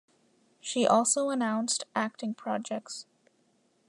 [0.59, 3.05] She also announced acting projects.